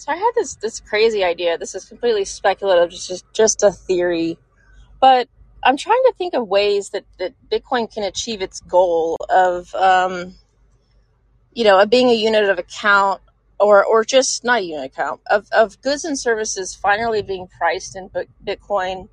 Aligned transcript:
So 0.00 0.12
I 0.12 0.16
had 0.16 0.30
this 0.34 0.54
this 0.56 0.80
crazy 0.80 1.22
idea. 1.24 1.58
This 1.58 1.74
is 1.74 1.84
completely 1.84 2.24
speculative, 2.24 2.90
just, 2.90 3.24
just 3.32 3.62
a 3.62 3.70
theory, 3.70 4.38
but 5.00 5.28
I'm 5.62 5.76
trying 5.76 6.02
to 6.06 6.14
think 6.18 6.34
of 6.34 6.48
ways 6.48 6.90
that, 6.90 7.04
that 7.18 7.34
Bitcoin 7.50 7.92
can 7.92 8.02
achieve 8.02 8.42
its 8.42 8.60
goal 8.60 9.16
of, 9.30 9.72
um, 9.74 10.34
you 11.52 11.64
know, 11.64 11.78
of 11.78 11.88
being 11.88 12.08
a 12.08 12.14
unit 12.14 12.48
of 12.48 12.58
account 12.58 13.20
or, 13.60 13.84
or 13.84 14.04
just 14.04 14.42
not 14.42 14.58
a 14.58 14.62
unit 14.62 14.86
account 14.86 15.20
of, 15.30 15.46
of 15.52 15.80
goods 15.80 16.04
and 16.04 16.18
services 16.18 16.74
finally 16.74 17.22
being 17.22 17.46
priced 17.46 17.94
in 17.94 18.10
Bitcoin. 18.44 19.08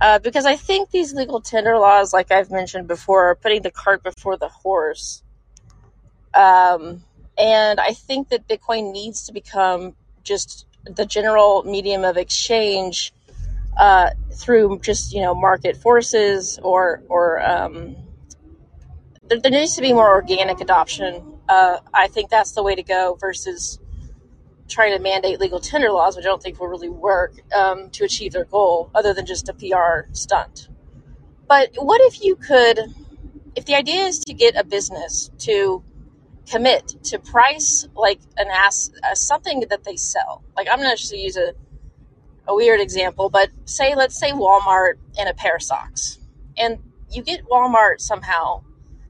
Uh, 0.00 0.18
because 0.18 0.44
I 0.44 0.56
think 0.56 0.90
these 0.90 1.14
legal 1.14 1.40
tender 1.40 1.78
laws, 1.78 2.12
like 2.12 2.32
I've 2.32 2.50
mentioned 2.50 2.88
before, 2.88 3.30
are 3.30 3.36
putting 3.36 3.62
the 3.62 3.70
cart 3.70 4.02
before 4.02 4.36
the 4.36 4.48
horse. 4.48 5.22
Um, 6.34 7.04
and 7.36 7.80
I 7.80 7.92
think 7.92 8.28
that 8.28 8.46
Bitcoin 8.48 8.92
needs 8.92 9.26
to 9.26 9.32
become 9.32 9.94
just 10.22 10.66
the 10.84 11.06
general 11.06 11.62
medium 11.64 12.04
of 12.04 12.16
exchange 12.16 13.12
uh, 13.76 14.10
through 14.32 14.80
just 14.80 15.12
you 15.12 15.20
know 15.20 15.34
market 15.34 15.76
forces 15.76 16.58
or 16.62 17.02
or 17.08 17.42
um, 17.42 17.96
there, 19.28 19.40
there, 19.40 19.50
needs 19.50 19.74
to 19.76 19.82
be 19.82 19.92
more 19.92 20.08
organic 20.08 20.60
adoption. 20.60 21.22
Uh, 21.48 21.78
I 21.92 22.08
think 22.08 22.30
that's 22.30 22.52
the 22.52 22.62
way 22.62 22.74
to 22.74 22.82
go 22.82 23.16
versus 23.20 23.78
trying 24.68 24.96
to 24.96 25.02
mandate 25.02 25.40
legal 25.40 25.60
tender 25.60 25.90
laws, 25.90 26.16
which 26.16 26.24
I 26.24 26.28
don't 26.28 26.42
think 26.42 26.58
will 26.58 26.68
really 26.68 26.88
work 26.88 27.34
um, 27.54 27.90
to 27.90 28.04
achieve 28.04 28.32
their 28.32 28.44
goal, 28.44 28.90
other 28.94 29.12
than 29.12 29.26
just 29.26 29.48
a 29.48 29.54
PR 29.54 30.10
stunt. 30.12 30.68
But 31.46 31.70
what 31.76 32.00
if 32.02 32.22
you 32.22 32.36
could, 32.36 32.80
if 33.54 33.66
the 33.66 33.74
idea 33.74 34.04
is 34.04 34.20
to 34.20 34.32
get 34.32 34.56
a 34.56 34.64
business 34.64 35.30
to 35.40 35.82
commit 36.50 36.88
to 37.04 37.18
price 37.18 37.86
like 37.94 38.20
an 38.36 38.48
ass 38.50 38.90
uh, 39.02 39.14
something 39.14 39.60
that 39.70 39.84
they 39.84 39.96
sell, 39.96 40.42
like 40.56 40.68
I'm 40.70 40.78
going 40.78 40.96
to 40.96 41.16
use 41.16 41.36
a 41.36 41.54
a 42.46 42.54
weird 42.54 42.80
example, 42.80 43.30
but 43.30 43.50
say, 43.64 43.94
let's 43.94 44.18
say 44.18 44.32
Walmart 44.32 44.94
and 45.18 45.28
a 45.28 45.34
pair 45.34 45.56
of 45.56 45.62
socks. 45.62 46.18
And 46.56 46.78
you 47.10 47.22
get 47.22 47.46
Walmart 47.46 48.00
somehow, 48.00 48.62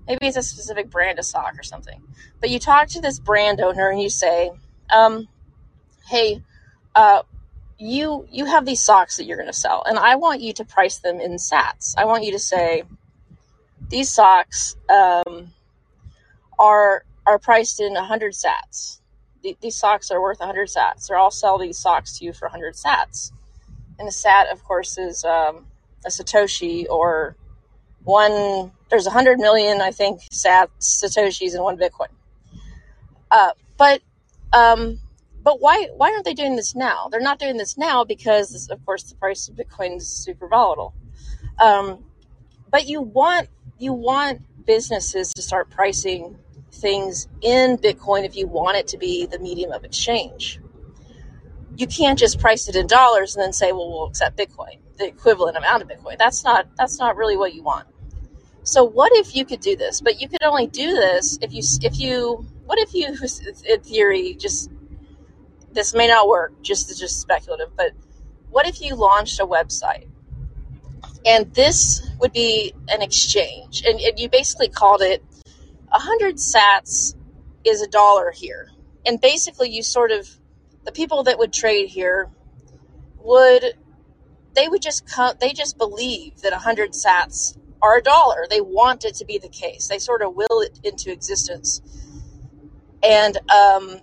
maybe 0.07 0.27
it's 0.27 0.37
a 0.37 0.43
specific 0.43 0.91
brand 0.91 1.19
of 1.19 1.25
sock 1.25 1.59
or 1.59 1.63
something, 1.63 2.01
but 2.41 2.51
you 2.51 2.59
talk 2.59 2.89
to 2.89 3.01
this 3.01 3.19
brand 3.19 3.61
owner 3.61 3.89
and 3.89 4.01
you 4.01 4.09
say, 4.09 4.53
um, 4.91 5.29
hey, 6.09 6.43
uh, 6.95 7.23
you 7.77 8.27
you 8.31 8.45
have 8.45 8.65
these 8.65 8.81
socks 8.81 9.17
that 9.17 9.25
you're 9.25 9.37
going 9.37 9.49
to 9.49 9.53
sell 9.53 9.83
and 9.85 9.99
i 9.99 10.15
want 10.15 10.41
you 10.41 10.53
to 10.53 10.65
price 10.65 10.99
them 10.99 11.21
in 11.21 11.33
sats 11.33 11.93
i 11.99 12.05
want 12.05 12.23
you 12.23 12.31
to 12.31 12.39
say 12.39 12.85
these 13.89 14.09
socks 14.09 14.77
um, 14.89 15.53
are 16.57 17.05
are 17.27 17.39
priced 17.39 17.81
in 17.81 17.95
100 17.95 18.33
sats 18.33 19.01
these 19.61 19.77
socks 19.77 20.11
are 20.11 20.21
worth 20.21 20.41
100 20.41 20.69
sats, 20.69 21.11
or 21.11 21.17
I'll 21.17 21.31
sell 21.31 21.59
these 21.59 21.79
socks 21.79 22.19
to 22.19 22.25
you 22.25 22.33
for 22.33 22.47
100 22.47 22.75
sats. 22.75 23.31
And 23.99 24.09
a 24.09 24.13
sat, 24.13 24.51
of 24.51 24.65
course, 24.65 24.99
is 24.99 25.25
um, 25.25 25.67
a 26.05 26.09
Satoshi 26.09 26.87
or 26.89 27.37
one, 28.05 28.73
there's 28.91 29.05
100 29.05 29.39
million, 29.39 29.81
I 29.81 29.91
think, 29.91 30.21
sat, 30.31 30.71
Satoshis 30.81 31.55
in 31.55 31.63
one 31.63 31.77
Bitcoin. 31.77 32.09
Uh, 33.31 33.51
but, 33.77 34.01
um, 34.53 34.99
but 35.43 35.61
why, 35.61 35.89
why 35.95 36.13
aren't 36.13 36.25
they 36.25 36.35
doing 36.35 36.57
this 36.57 36.75
now? 36.75 37.09
They're 37.11 37.21
not 37.21 37.39
doing 37.39 37.57
this 37.57 37.77
now 37.77 38.05
because, 38.05 38.69
of 38.71 38.85
course, 38.85 39.05
the 39.05 39.15
price 39.15 39.49
of 39.49 39.57
Bitcoin 39.57 39.97
is 39.97 40.09
super 40.09 40.49
volatile. 40.49 40.95
Um, 41.63 42.05
but 42.71 42.87
you 42.87 43.01
want, 43.01 43.49
you 43.79 43.93
want 43.93 44.43
businesses 44.67 45.33
to 45.35 45.43
start 45.43 45.71
pricing 45.71 46.39
things 46.75 47.29
in 47.41 47.79
Bitcoin 47.79 48.25
if 48.25 48.37
you 48.37 48.47
want 48.47 48.77
it 48.77 48.89
to 48.89 48.99
be 48.99 49.27
the 49.27 49.39
medium 49.39 49.73
of 49.73 49.85
exchange. 49.85 50.61
You 51.77 51.87
can't 51.87 52.19
just 52.19 52.39
price 52.39 52.69
it 52.69 52.77
in 52.77 52.87
dollars 52.87 53.35
and 53.35 53.43
then 53.43 53.53
say, 53.53 53.73
well, 53.73 53.89
we'll 53.91 54.07
accept 54.07 54.37
Bitcoin, 54.37 54.79
the 54.99 55.07
equivalent 55.07 55.57
amount 55.57 55.83
of 55.83 55.89
Bitcoin. 55.89 56.19
That's 56.19 56.45
not 56.45 56.69
that's 56.77 56.99
not 56.99 57.17
really 57.17 57.37
what 57.37 57.55
you 57.55 57.63
want. 57.63 57.87
So 58.63 58.85
what 58.85 59.13
if 59.15 59.35
you 59.35 59.45
could 59.45 59.61
do 59.61 59.77
this? 59.77 60.01
But 60.01 60.21
you 60.21 60.29
could 60.29 60.43
only 60.43 60.67
do 60.67 60.93
this 60.93 61.39
if 61.43 61.53
you 61.53 61.63
if 61.83 61.99
you 61.99 62.47
what 62.67 62.79
if 62.79 62.95
you 62.95 63.09
in 63.69 63.81
theory 63.81 64.35
just 64.35 64.71
this 65.73 65.95
may 65.95 66.07
not 66.07 66.29
work, 66.29 66.63
just 66.63 66.89
just 66.99 67.21
speculative, 67.21 67.77
but 67.77 67.93
what 68.51 68.67
if 68.67 68.81
you 68.81 68.95
launched 68.95 69.41
a 69.41 69.47
website 69.47 70.07
and 71.27 71.53
this 71.55 72.09
would 72.21 72.33
be 72.33 72.73
an 72.89 73.03
exchange 73.03 73.83
and, 73.87 74.01
and 74.01 74.19
you 74.19 74.29
basically 74.29 74.69
called 74.69 75.03
it 75.03 75.25
100 75.95 76.37
sats 76.37 77.15
is 77.65 77.81
a 77.81 77.87
dollar 77.87 78.33
here. 78.33 78.71
And 79.07 79.21
basically, 79.21 79.71
you 79.71 79.83
sort 79.83 80.11
of, 80.11 80.29
the 80.85 80.93
people 80.93 81.23
that 81.25 81.39
would 81.39 81.53
trade 81.53 81.89
here 81.89 82.31
would, 83.19 83.75
they 84.55 84.69
would 84.69 84.83
just 84.83 85.07
come, 85.07 85.35
they 85.41 85.53
just 85.53 85.79
believe 85.79 86.41
that 86.43 86.53
100 86.53 86.93
sats 86.93 87.57
are 87.81 87.99
a 87.99 88.03
dollar. 88.03 88.47
They 88.51 88.61
want 88.61 89.05
it 89.05 89.15
to 89.17 89.25
be 89.25 89.39
the 89.39 89.49
case. 89.49 89.87
They 89.87 89.99
sort 89.99 90.23
of 90.23 90.35
will 90.35 90.63
it 90.63 90.81
into 90.83 91.13
existence. 91.13 91.81
And 93.03 93.37
um, 93.51 94.01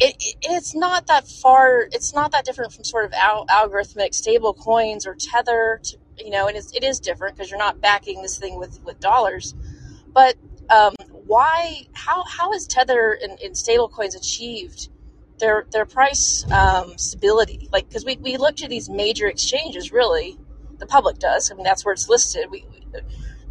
it, 0.00 0.16
it, 0.18 0.36
it's 0.42 0.74
not 0.74 1.06
that 1.06 1.28
far, 1.28 1.82
it's 1.92 2.14
not 2.14 2.32
that 2.32 2.44
different 2.46 2.72
from 2.72 2.84
sort 2.84 3.04
of 3.04 3.12
al- 3.12 3.46
algorithmic 3.46 4.12
stable 4.14 4.54
coins 4.54 5.06
or 5.06 5.14
tether, 5.14 5.80
to, 5.84 5.98
you 6.18 6.30
know, 6.30 6.48
and 6.48 6.56
it's, 6.56 6.74
it 6.74 6.82
is 6.82 6.98
different 6.98 7.36
because 7.36 7.50
you're 7.50 7.58
not 7.58 7.80
backing 7.80 8.22
this 8.22 8.38
thing 8.38 8.58
with, 8.58 8.82
with 8.82 8.98
dollars. 8.98 9.54
But 10.12 10.36
um, 10.70 10.94
why 11.28 11.86
how 11.92 12.24
how 12.24 12.52
has 12.52 12.66
tether 12.66 13.16
and, 13.22 13.38
and 13.40 13.54
stablecoins 13.54 14.16
achieved 14.16 14.88
their 15.38 15.66
their 15.70 15.84
price 15.84 16.50
um, 16.50 16.96
stability? 16.96 17.68
Like 17.70 17.86
because 17.86 18.04
we, 18.04 18.16
we 18.16 18.38
look 18.38 18.56
to 18.56 18.68
these 18.68 18.88
major 18.88 19.28
exchanges 19.28 19.92
really. 19.92 20.38
The 20.78 20.86
public 20.86 21.18
does. 21.18 21.50
I 21.50 21.54
mean 21.54 21.64
that's 21.64 21.84
where 21.84 21.92
it's 21.92 22.08
listed. 22.08 22.50
We, 22.50 22.64
we 22.70 22.82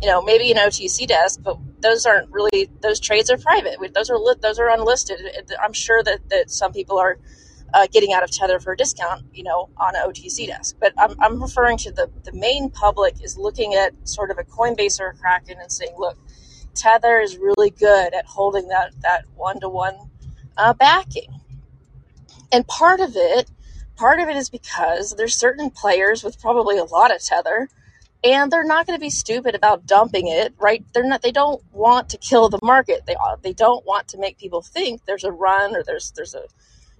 you 0.01 0.07
know 0.07 0.21
maybe 0.21 0.51
an 0.51 0.57
otc 0.57 1.07
desk 1.07 1.39
but 1.43 1.57
those 1.81 2.05
aren't 2.05 2.29
really 2.31 2.69
those 2.81 2.99
trades 2.99 3.29
are 3.29 3.37
private. 3.37 3.77
Those 3.93 4.09
are 4.09 4.17
lit, 4.17 4.41
those 4.41 4.59
are 4.59 4.69
unlisted. 4.69 5.19
I'm 5.63 5.73
sure 5.73 6.01
that 6.03 6.27
that 6.29 6.49
some 6.49 6.73
people 6.73 6.97
are 6.97 7.19
uh, 7.73 7.85
getting 7.91 8.13
out 8.13 8.23
of 8.23 8.31
tether 8.31 8.59
for 8.59 8.73
a 8.73 8.77
discount 8.77 9.23
you 9.33 9.43
know 9.43 9.69
on 9.77 9.95
an 9.95 10.01
otc 10.09 10.47
desk. 10.47 10.75
But 10.79 10.93
i'm, 10.97 11.15
I'm 11.19 11.41
referring 11.41 11.77
to 11.79 11.91
the 11.91 12.09
the 12.23 12.33
main 12.33 12.71
public 12.71 13.23
is 13.23 13.37
looking 13.37 13.75
at 13.75 13.93
sort 14.07 14.31
of 14.31 14.39
a 14.39 14.43
coinbase 14.43 14.99
or 14.99 15.09
a 15.09 15.13
kraken 15.15 15.57
and 15.61 15.71
saying 15.71 15.93
look 15.99 16.17
Tether 16.77 17.19
is 17.19 17.37
really 17.37 17.69
good 17.69 18.13
at 18.13 18.25
holding 18.25 18.67
that 18.69 18.93
that 19.01 19.25
one 19.35 19.59
to 19.59 19.69
one 19.69 19.95
backing, 20.77 21.41
and 22.51 22.67
part 22.67 22.99
of 22.99 23.13
it, 23.15 23.49
part 23.95 24.19
of 24.19 24.29
it 24.29 24.35
is 24.35 24.49
because 24.49 25.15
there's 25.15 25.35
certain 25.35 25.69
players 25.69 26.23
with 26.23 26.39
probably 26.39 26.77
a 26.77 26.83
lot 26.83 27.13
of 27.13 27.21
Tether, 27.21 27.69
and 28.23 28.51
they're 28.51 28.63
not 28.63 28.87
going 28.87 28.97
to 28.97 29.03
be 29.03 29.09
stupid 29.09 29.55
about 29.55 29.85
dumping 29.85 30.27
it, 30.27 30.53
right? 30.57 30.83
They're 30.93 31.07
not. 31.07 31.21
They 31.21 31.31
don't 31.31 31.61
want 31.71 32.09
to 32.09 32.17
kill 32.17 32.49
the 32.49 32.59
market. 32.63 33.05
They 33.05 33.15
they 33.41 33.53
don't 33.53 33.85
want 33.85 34.07
to 34.09 34.17
make 34.17 34.37
people 34.37 34.61
think 34.61 35.05
there's 35.05 35.23
a 35.23 35.31
run 35.31 35.75
or 35.75 35.83
there's 35.83 36.11
there's 36.11 36.35
a 36.35 36.43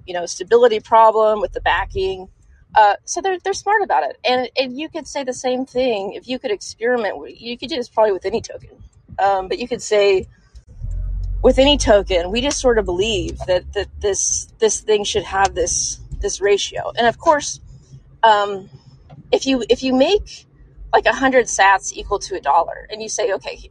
you 0.05 0.13
know 0.13 0.25
stability 0.25 0.79
problem 0.79 1.41
with 1.41 1.53
the 1.53 1.61
backing. 1.61 2.29
Uh, 2.75 2.95
so 3.05 3.21
they're 3.21 3.39
they're 3.43 3.53
smart 3.53 3.81
about 3.81 4.03
it, 4.03 4.17
and 4.23 4.49
and 4.57 4.77
you 4.77 4.89
could 4.89 5.07
say 5.07 5.23
the 5.23 5.33
same 5.33 5.65
thing 5.65 6.13
if 6.13 6.27
you 6.27 6.37
could 6.37 6.51
experiment. 6.51 7.39
You 7.39 7.57
could 7.57 7.69
do 7.69 7.75
this 7.75 7.89
probably 7.89 8.11
with 8.11 8.25
any 8.25 8.41
token. 8.41 8.83
Um, 9.19 9.47
but 9.47 9.59
you 9.59 9.67
could 9.67 9.81
say 9.81 10.27
with 11.43 11.59
any 11.59 11.77
token, 11.77 12.31
we 12.31 12.41
just 12.41 12.59
sort 12.59 12.77
of 12.77 12.85
believe 12.85 13.37
that, 13.47 13.71
that 13.73 13.87
this 13.99 14.47
this 14.59 14.81
thing 14.81 15.03
should 15.03 15.23
have 15.23 15.55
this 15.55 15.99
this 16.19 16.41
ratio. 16.41 16.91
And 16.97 17.07
of 17.07 17.17
course, 17.17 17.59
um, 18.23 18.69
if 19.31 19.45
you 19.45 19.63
if 19.69 19.83
you 19.83 19.93
make 19.93 20.45
like 20.93 21.05
a 21.05 21.13
hundred 21.13 21.45
sats 21.45 21.93
equal 21.93 22.19
to 22.19 22.35
a 22.35 22.41
dollar, 22.41 22.87
and 22.89 23.01
you 23.01 23.09
say, 23.09 23.33
okay, 23.33 23.69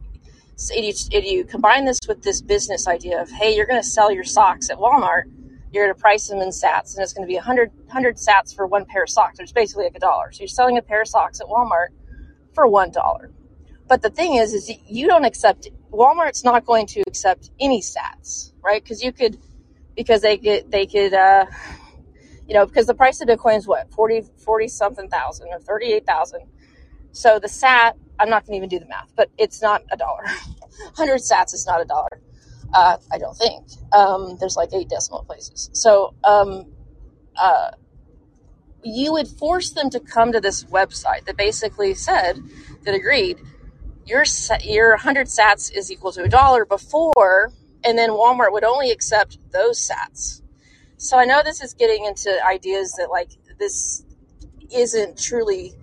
so 0.55 0.73
you, 0.73 0.91
you 1.11 1.43
combine 1.45 1.85
this 1.85 1.99
with 2.07 2.23
this 2.23 2.41
business 2.41 2.87
idea 2.87 3.21
of, 3.21 3.29
hey, 3.29 3.55
you're 3.55 3.67
going 3.67 3.81
to 3.81 3.87
sell 3.87 4.11
your 4.11 4.23
socks 4.23 4.71
at 4.71 4.77
Walmart, 4.77 5.23
you're 5.71 5.85
going 5.85 5.93
to 5.93 6.01
price 6.01 6.27
them 6.27 6.39
in 6.39 6.49
sats, 6.49 6.95
and 6.95 7.03
it's 7.03 7.13
going 7.13 7.27
to 7.27 7.29
be 7.29 7.35
100, 7.35 7.71
100 7.85 8.15
sats 8.15 8.55
for 8.55 8.65
one 8.65 8.85
pair 8.85 9.03
of 9.03 9.09
socks, 9.09 9.37
which 9.37 9.49
is 9.49 9.51
basically 9.51 9.83
like 9.83 9.95
a 9.95 9.99
dollar. 9.99 10.31
So 10.31 10.39
you're 10.39 10.47
selling 10.47 10.77
a 10.79 10.81
pair 10.81 11.01
of 11.01 11.07
socks 11.07 11.39
at 11.39 11.47
Walmart 11.47 11.89
for 12.53 12.65
one 12.65 12.91
dollar. 12.91 13.31
But 13.87 14.01
the 14.01 14.09
thing 14.09 14.35
is, 14.35 14.53
is 14.53 14.71
you 14.87 15.07
don't 15.07 15.25
accept 15.25 15.69
Walmart's 15.91 16.43
not 16.43 16.65
going 16.65 16.85
to 16.87 17.01
accept 17.07 17.51
any 17.59 17.81
sats, 17.81 18.51
right? 18.61 18.83
Because 18.83 19.01
you 19.01 19.11
could, 19.11 19.37
because 19.95 20.21
they 20.21 20.37
could, 20.37 20.69
they 20.69 20.85
could, 20.85 21.13
uh, 21.13 21.45
you 22.47 22.53
know, 22.53 22.65
because 22.65 22.85
the 22.85 22.93
price 22.93 23.21
of 23.21 23.27
Bitcoin 23.27 23.57
is 23.57 23.67
what 23.67 23.91
40, 23.91 24.23
40 24.37 24.67
something 24.67 25.09
thousand 25.09 25.47
or 25.51 25.59
thirty 25.59 25.87
eight 25.87 26.05
thousand. 26.05 26.41
So 27.11 27.39
the 27.39 27.47
sat, 27.47 27.95
I'm 28.19 28.29
not 28.29 28.45
going 28.45 28.53
to 28.53 28.57
even 28.57 28.69
do 28.69 28.79
the 28.79 28.89
math, 28.89 29.11
but 29.15 29.29
it's 29.37 29.61
not 29.61 29.83
a 29.91 29.97
dollar. 29.97 30.23
Hundred 30.95 31.19
sats 31.19 31.53
is 31.53 31.65
not 31.65 31.81
a 31.81 31.85
dollar. 31.85 32.21
Uh, 32.73 32.97
I 33.11 33.17
don't 33.17 33.35
think. 33.35 33.65
Um, 33.93 34.37
there's 34.39 34.57
like 34.57 34.69
eight 34.73 34.89
decimal 34.89 35.23
places. 35.23 35.69
So 35.73 36.13
um, 36.23 36.65
uh, 37.41 37.71
you 38.83 39.11
would 39.13 39.27
force 39.27 39.71
them 39.71 39.89
to 39.91 39.99
come 39.99 40.31
to 40.31 40.39
this 40.39 40.63
website 40.65 41.25
that 41.25 41.37
basically 41.37 41.93
said 41.93 42.39
that 42.83 42.93
agreed 42.93 43.39
your 44.07 44.23
your 44.63 44.91
100 44.91 45.27
sats 45.27 45.71
is 45.71 45.91
equal 45.91 46.11
to 46.13 46.23
a 46.23 46.29
dollar 46.29 46.65
before 46.65 47.51
and 47.83 47.97
then 47.97 48.09
Walmart 48.09 48.51
would 48.51 48.63
only 48.63 48.91
accept 48.91 49.37
those 49.51 49.79
sats. 49.79 50.41
So 50.97 51.17
I 51.17 51.25
know 51.25 51.41
this 51.43 51.61
is 51.61 51.73
getting 51.73 52.05
into 52.05 52.29
ideas 52.45 52.93
that 52.97 53.09
like 53.09 53.29
this 53.59 54.03
isn't 54.73 55.17
truly 55.17 55.73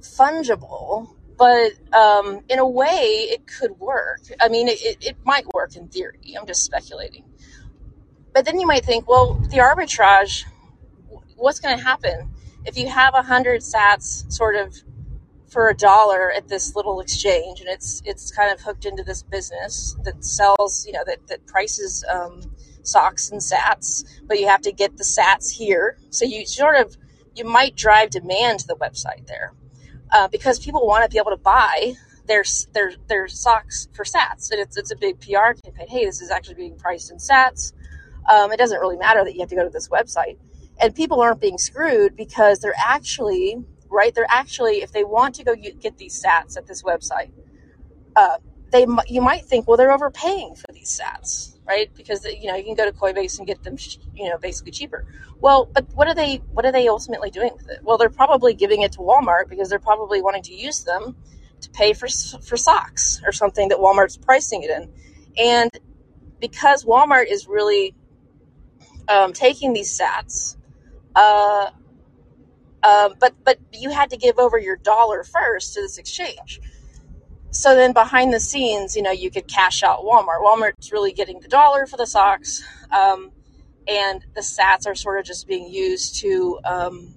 fungible, 0.00 1.08
but 1.36 1.72
um, 1.92 2.40
in 2.48 2.58
a 2.58 2.66
way 2.66 3.28
it 3.30 3.46
could 3.46 3.78
work. 3.78 4.20
I 4.40 4.48
mean, 4.48 4.68
it, 4.68 4.98
it, 5.00 5.16
might 5.24 5.46
work 5.52 5.76
in 5.76 5.88
theory. 5.88 6.34
I'm 6.38 6.46
just 6.46 6.64
speculating. 6.64 7.24
But 8.32 8.44
then 8.44 8.60
you 8.60 8.66
might 8.66 8.84
think, 8.84 9.08
well, 9.08 9.34
the 9.34 9.58
arbitrage, 9.58 10.44
what's 11.36 11.60
going 11.60 11.76
to 11.76 11.82
happen 11.82 12.30
if 12.64 12.76
you 12.76 12.88
have 12.88 13.14
a 13.14 13.22
hundred 13.22 13.62
sats 13.62 14.30
sort 14.30 14.54
of 14.54 14.76
for 15.50 15.68
a 15.68 15.74
dollar 15.74 16.30
at 16.30 16.48
this 16.48 16.76
little 16.76 17.00
exchange, 17.00 17.60
and 17.60 17.68
it's 17.68 18.02
it's 18.04 18.30
kind 18.30 18.52
of 18.52 18.60
hooked 18.60 18.84
into 18.84 19.02
this 19.02 19.22
business 19.22 19.96
that 20.04 20.24
sells, 20.24 20.86
you 20.86 20.92
know, 20.92 21.02
that 21.06 21.26
that 21.26 21.46
prices 21.46 22.04
um, 22.10 22.42
socks 22.82 23.30
and 23.30 23.40
sats, 23.40 24.04
but 24.26 24.38
you 24.38 24.46
have 24.46 24.62
to 24.62 24.72
get 24.72 24.96
the 24.96 25.04
sats 25.04 25.50
here. 25.50 25.98
So 26.10 26.24
you 26.24 26.46
sort 26.46 26.76
of 26.76 26.96
you 27.34 27.44
might 27.44 27.76
drive 27.76 28.10
demand 28.10 28.60
to 28.60 28.66
the 28.66 28.76
website 28.76 29.26
there 29.26 29.52
uh, 30.12 30.28
because 30.28 30.58
people 30.58 30.86
want 30.86 31.04
to 31.04 31.10
be 31.10 31.18
able 31.18 31.30
to 31.32 31.36
buy 31.36 31.94
their 32.26 32.44
their 32.72 32.92
their 33.08 33.28
socks 33.28 33.88
for 33.92 34.04
sats, 34.04 34.50
and 34.50 34.60
it's 34.60 34.76
it's 34.76 34.92
a 34.92 34.96
big 34.96 35.20
PR 35.20 35.52
campaign. 35.64 35.88
Hey, 35.88 36.04
this 36.04 36.20
is 36.20 36.30
actually 36.30 36.54
being 36.54 36.76
priced 36.76 37.10
in 37.10 37.18
sats. 37.18 37.72
Um, 38.30 38.52
it 38.52 38.58
doesn't 38.58 38.78
really 38.78 38.96
matter 38.96 39.24
that 39.24 39.34
you 39.34 39.40
have 39.40 39.48
to 39.48 39.56
go 39.56 39.64
to 39.64 39.70
this 39.70 39.88
website, 39.88 40.38
and 40.80 40.94
people 40.94 41.20
aren't 41.20 41.40
being 41.40 41.58
screwed 41.58 42.14
because 42.16 42.60
they're 42.60 42.74
actually 42.78 43.56
right. 43.90 44.14
They're 44.14 44.26
actually 44.28 44.82
if 44.82 44.92
they 44.92 45.04
want 45.04 45.34
to 45.36 45.44
go 45.44 45.54
get 45.54 45.98
these 45.98 46.22
sats 46.22 46.56
at 46.56 46.66
this 46.66 46.82
website, 46.82 47.30
uh, 48.16 48.38
they 48.70 48.86
you 49.08 49.20
might 49.20 49.44
think 49.44 49.66
well 49.68 49.76
they're 49.76 49.92
overpaying 49.92 50.54
for 50.54 50.72
these 50.72 51.00
sats 51.00 51.50
right? 51.70 51.94
Because 51.94 52.24
you 52.24 52.48
know 52.48 52.56
you 52.56 52.64
can 52.64 52.74
go 52.74 52.84
to 52.84 52.92
Coinbase 52.92 53.38
and 53.38 53.46
get 53.46 53.62
them, 53.62 53.76
you 54.14 54.28
know, 54.28 54.38
basically 54.38 54.72
cheaper. 54.72 55.06
Well, 55.40 55.66
but 55.72 55.86
what 55.94 56.08
are 56.08 56.14
they? 56.14 56.36
What 56.52 56.64
are 56.66 56.72
they 56.72 56.88
ultimately 56.88 57.30
doing 57.30 57.52
with 57.56 57.68
it? 57.70 57.78
Well, 57.82 57.96
they're 57.96 58.10
probably 58.10 58.54
giving 58.54 58.82
it 58.82 58.92
to 58.92 58.98
Walmart 58.98 59.48
because 59.48 59.68
they're 59.70 59.78
probably 59.78 60.20
wanting 60.20 60.42
to 60.44 60.54
use 60.54 60.82
them 60.82 61.16
to 61.60 61.70
pay 61.70 61.92
for 61.92 62.08
for 62.42 62.56
socks 62.56 63.22
or 63.24 63.32
something 63.32 63.68
that 63.68 63.78
Walmart's 63.78 64.16
pricing 64.16 64.62
it 64.64 64.70
in, 64.70 64.92
and 65.38 65.70
because 66.40 66.84
Walmart 66.84 67.26
is 67.30 67.46
really 67.46 67.94
um, 69.08 69.32
taking 69.32 69.72
these 69.72 69.96
Sats. 69.96 70.56
Uh, 71.14 71.70
uh, 72.82 73.10
but 73.18 73.34
but 73.44 73.58
you 73.72 73.90
had 73.90 74.10
to 74.10 74.16
give 74.16 74.38
over 74.38 74.58
your 74.58 74.76
dollar 74.76 75.24
first 75.24 75.74
to 75.74 75.80
this 75.80 75.98
exchange 75.98 76.60
so 77.50 77.74
then 77.74 77.92
behind 77.92 78.32
the 78.32 78.40
scenes, 78.40 78.94
you 78.94 79.02
know, 79.02 79.10
you 79.10 79.30
could 79.30 79.48
cash 79.48 79.82
out 79.82 80.04
Walmart. 80.04 80.40
Walmart's 80.40 80.92
really 80.92 81.12
getting 81.12 81.40
the 81.40 81.48
dollar 81.48 81.86
for 81.86 81.96
the 81.96 82.06
socks, 82.06 82.62
um, 82.92 83.32
and 83.88 84.24
the 84.34 84.40
Sats 84.40 84.86
are 84.86 84.94
sort 84.94 85.18
of 85.18 85.24
just 85.24 85.48
being 85.48 85.68
used 85.68 86.20
to, 86.20 86.60
um, 86.64 87.14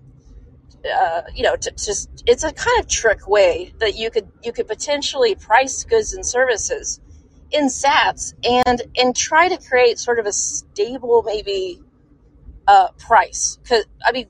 uh, 0.92 1.22
you 1.36 1.44
know, 1.44 1.56
just 1.56 2.24
it's 2.26 2.44
a 2.44 2.52
kind 2.52 2.80
of 2.80 2.88
trick 2.88 3.28
way 3.28 3.74
that 3.78 3.96
you 3.96 4.10
could 4.10 4.28
you 4.44 4.52
could 4.52 4.68
potentially 4.68 5.36
price 5.36 5.84
goods 5.84 6.14
and 6.14 6.26
services 6.26 7.00
in 7.52 7.68
Sats 7.68 8.34
and 8.44 8.82
and 8.98 9.16
try 9.16 9.50
to 9.50 9.58
create 9.58 10.00
sort 10.00 10.18
of 10.18 10.26
a 10.26 10.34
stable 10.34 11.22
maybe 11.24 11.80
uh, 12.68 12.88
price. 12.98 13.60
Because 13.62 13.86
I 14.04 14.12
mean, 14.12 14.30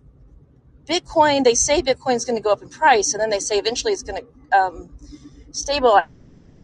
Bitcoin 0.87 1.43
they 1.43 1.55
say 1.55 1.81
Bitcoin's 1.81 2.25
going 2.25 2.37
to 2.37 2.41
go 2.43 2.51
up 2.51 2.61
in 2.61 2.69
price, 2.69 3.13
and 3.13 3.21
then 3.21 3.29
they 3.29 3.39
say 3.39 3.57
eventually 3.57 3.93
it's 3.93 4.03
going 4.03 4.21
to 4.23 4.57
um, 4.57 4.89
stable 5.51 6.01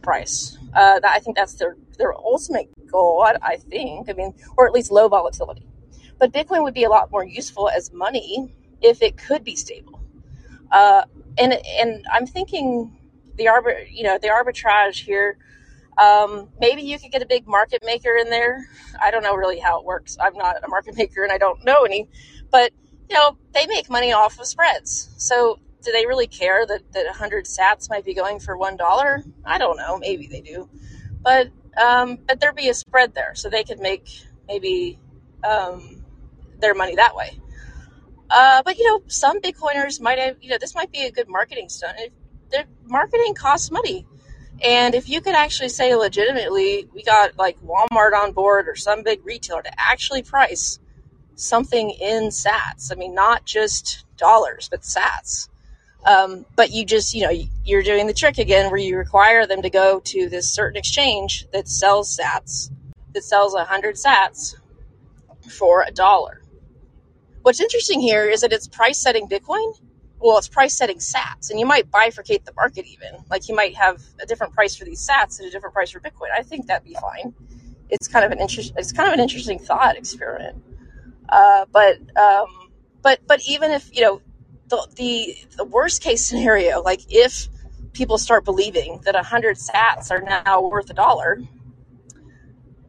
price. 0.01 0.57
Uh, 0.73 0.99
that, 0.99 1.11
I 1.15 1.19
think 1.19 1.35
that's 1.35 1.53
their 1.55 1.77
their 1.97 2.13
ultimate 2.15 2.69
goal. 2.87 3.23
I, 3.23 3.35
I 3.41 3.57
think. 3.57 4.09
I 4.09 4.13
mean, 4.13 4.33
or 4.57 4.67
at 4.67 4.73
least 4.73 4.91
low 4.91 5.07
volatility. 5.07 5.65
But 6.17 6.33
Bitcoin 6.33 6.63
would 6.63 6.73
be 6.73 6.83
a 6.83 6.89
lot 6.89 7.11
more 7.11 7.23
useful 7.23 7.69
as 7.69 7.93
money 7.93 8.53
if 8.81 9.01
it 9.01 9.17
could 9.17 9.43
be 9.43 9.55
stable. 9.55 10.01
Uh, 10.71 11.03
and 11.37 11.53
and 11.53 12.05
I'm 12.11 12.27
thinking 12.27 12.95
the 13.37 13.45
arbit, 13.45 13.87
you 13.91 14.03
know, 14.03 14.17
the 14.17 14.27
arbitrage 14.27 15.03
here. 15.03 15.37
Um, 15.97 16.49
maybe 16.59 16.81
you 16.81 16.97
could 16.97 17.11
get 17.11 17.21
a 17.21 17.25
big 17.25 17.45
market 17.45 17.83
maker 17.85 18.15
in 18.15 18.29
there. 18.29 18.65
I 19.01 19.11
don't 19.11 19.23
know 19.23 19.35
really 19.35 19.59
how 19.59 19.79
it 19.79 19.85
works. 19.85 20.17
I'm 20.19 20.33
not 20.33 20.63
a 20.63 20.67
market 20.67 20.95
maker 20.95 21.23
and 21.23 21.31
I 21.31 21.37
don't 21.37 21.63
know 21.65 21.83
any, 21.83 22.07
but 22.51 22.71
you 23.09 23.15
know, 23.15 23.37
they 23.53 23.65
make 23.67 23.89
money 23.89 24.13
off 24.13 24.39
of 24.39 24.45
spreads. 24.45 25.09
So 25.17 25.59
do 25.83 25.91
they 25.91 26.05
really 26.05 26.27
care 26.27 26.65
that, 26.65 26.91
that 26.93 27.05
100 27.05 27.45
sats 27.45 27.89
might 27.89 28.05
be 28.05 28.13
going 28.13 28.39
for 28.39 28.57
$1? 28.57 29.31
I 29.45 29.57
don't 29.57 29.77
know. 29.77 29.97
Maybe 29.97 30.27
they 30.27 30.41
do. 30.41 30.69
But, 31.21 31.49
um, 31.81 32.17
but 32.27 32.39
there'd 32.39 32.55
be 32.55 32.69
a 32.69 32.73
spread 32.73 33.15
there. 33.15 33.33
So 33.35 33.49
they 33.49 33.63
could 33.63 33.79
make 33.79 34.07
maybe 34.47 34.99
um, 35.43 36.03
their 36.59 36.73
money 36.73 36.95
that 36.95 37.15
way. 37.15 37.39
Uh, 38.29 38.61
but, 38.63 38.77
you 38.77 38.87
know, 38.87 39.01
some 39.07 39.41
Bitcoiners 39.41 39.99
might 39.99 40.19
have, 40.19 40.37
you 40.41 40.49
know, 40.49 40.57
this 40.59 40.75
might 40.75 40.91
be 40.91 41.05
a 41.05 41.11
good 41.11 41.27
marketing 41.27 41.69
stunt. 41.69 41.97
If, 42.51 42.67
marketing 42.85 43.33
costs 43.35 43.71
money. 43.71 44.05
And 44.63 44.93
if 44.93 45.07
you 45.07 45.21
could 45.21 45.35
actually 45.35 45.69
say 45.69 45.95
legitimately, 45.95 46.87
we 46.93 47.03
got 47.03 47.37
like 47.37 47.57
Walmart 47.61 48.13
on 48.13 48.33
board 48.33 48.67
or 48.67 48.75
some 48.75 49.03
big 49.03 49.25
retailer 49.25 49.61
to 49.61 49.71
actually 49.77 50.21
price 50.21 50.79
something 51.39 51.89
in 51.89 52.29
sats, 52.29 52.91
I 52.91 52.95
mean, 52.95 53.15
not 53.15 53.45
just 53.45 54.05
dollars, 54.17 54.67
but 54.69 54.81
sats 54.81 55.49
um, 56.05 56.45
but 56.55 56.71
you 56.71 56.85
just, 56.85 57.13
you 57.13 57.23
know, 57.23 57.33
you're 57.65 57.83
doing 57.83 58.07
the 58.07 58.13
trick 58.13 58.37
again 58.37 58.69
where 58.71 58.79
you 58.79 58.97
require 58.97 59.45
them 59.45 59.61
to 59.61 59.69
go 59.69 59.99
to 60.05 60.29
this 60.29 60.49
certain 60.49 60.77
exchange 60.77 61.45
that 61.51 61.67
sells 61.67 62.17
sats, 62.17 62.71
that 63.13 63.23
sells 63.23 63.53
100 63.53 63.95
sats 63.95 64.55
for 65.49 65.83
a 65.83 65.91
dollar. 65.91 66.41
What's 67.41 67.59
interesting 67.59 67.99
here 67.99 68.29
is 68.29 68.41
that 68.41 68.53
it's 68.53 68.67
price 68.67 68.99
setting 68.99 69.27
Bitcoin. 69.27 69.77
Well, 70.19 70.37
it's 70.37 70.49
price 70.49 70.77
setting 70.77 70.97
sats, 70.97 71.49
and 71.49 71.59
you 71.59 71.65
might 71.65 71.89
bifurcate 71.89 72.43
the 72.43 72.53
market 72.53 72.85
even. 72.85 73.23
Like 73.29 73.47
you 73.47 73.55
might 73.55 73.75
have 73.75 74.01
a 74.21 74.25
different 74.25 74.53
price 74.53 74.75
for 74.75 74.85
these 74.85 75.05
sats 75.05 75.39
and 75.39 75.47
a 75.47 75.51
different 75.51 75.73
price 75.73 75.91
for 75.91 75.99
Bitcoin. 75.99 76.31
I 76.37 76.43
think 76.43 76.67
that'd 76.67 76.85
be 76.85 76.95
fine. 76.95 77.33
It's 77.89 78.07
kind 78.07 78.25
of 78.25 78.31
an 78.31 78.39
interest. 78.39 78.73
It's 78.75 78.91
kind 78.91 79.07
of 79.07 79.13
an 79.13 79.19
interesting 79.19 79.59
thought 79.59 79.97
experiment. 79.97 80.61
Uh, 81.29 81.65
but 81.71 81.97
um, 82.17 82.71
but 83.01 83.19
but 83.27 83.41
even 83.47 83.71
if 83.71 83.95
you 83.95 84.01
know 84.01 84.21
the, 84.69 84.87
the, 84.95 85.37
the 85.57 85.63
worst 85.63 86.01
case 86.01 86.25
scenario, 86.25 86.81
like 86.81 87.01
if 87.09 87.47
people 87.93 88.17
start 88.17 88.45
believing 88.45 89.01
that 89.03 89.15
a 89.15 89.19
100 89.19 89.57
sats 89.57 90.11
are 90.11 90.21
now 90.21 90.61
worth 90.61 90.89
a 90.89 90.93
dollar, 90.93 91.41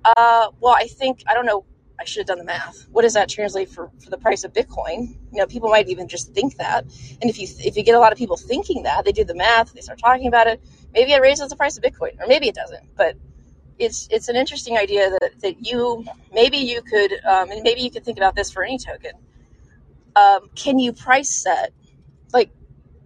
uh, 0.04 0.48
well, 0.60 0.74
I 0.74 0.86
think, 0.86 1.22
I 1.28 1.34
don't 1.34 1.46
know, 1.46 1.64
I 1.98 2.04
should 2.04 2.20
have 2.20 2.26
done 2.28 2.38
the 2.38 2.44
math. 2.44 2.86
What 2.90 3.02
does 3.02 3.12
that 3.14 3.28
translate 3.28 3.68
for, 3.68 3.90
for 4.02 4.08
the 4.08 4.16
price 4.16 4.44
of 4.44 4.52
Bitcoin? 4.54 5.16
You 5.32 5.38
know, 5.38 5.46
people 5.46 5.68
might 5.68 5.88
even 5.88 6.08
just 6.08 6.32
think 6.32 6.56
that. 6.56 6.84
And 7.20 7.28
if 7.28 7.38
you 7.38 7.46
if 7.58 7.76
you 7.76 7.82
get 7.82 7.94
a 7.94 7.98
lot 7.98 8.10
of 8.10 8.16
people 8.16 8.38
thinking 8.38 8.84
that, 8.84 9.04
they 9.04 9.12
do 9.12 9.24
the 9.24 9.34
math, 9.34 9.74
they 9.74 9.82
start 9.82 9.98
talking 9.98 10.26
about 10.26 10.46
it, 10.46 10.62
maybe 10.94 11.12
it 11.12 11.20
raises 11.20 11.50
the 11.50 11.56
price 11.56 11.76
of 11.76 11.82
Bitcoin, 11.82 12.18
or 12.18 12.26
maybe 12.26 12.48
it 12.48 12.54
doesn't. 12.54 12.96
But 12.96 13.16
it's 13.80 14.08
it's 14.10 14.28
an 14.28 14.36
interesting 14.36 14.78
idea 14.78 15.10
that, 15.10 15.40
that 15.40 15.66
you 15.66 16.04
maybe 16.32 16.58
you 16.58 16.82
could 16.82 17.12
um, 17.24 17.50
and 17.50 17.62
maybe 17.62 17.80
you 17.80 17.90
could 17.90 18.04
think 18.04 18.18
about 18.18 18.36
this 18.36 18.50
for 18.50 18.62
any 18.62 18.78
token. 18.78 19.12
Um, 20.14 20.50
can 20.54 20.78
you 20.78 20.92
price 20.92 21.30
set? 21.30 21.72
Like 22.32 22.50